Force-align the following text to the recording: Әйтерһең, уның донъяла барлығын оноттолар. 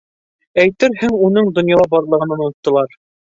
Әйтерһең, 0.63 1.13
уның 1.27 1.51
донъяла 1.59 1.85
барлығын 1.93 2.35
оноттолар. 2.39 2.99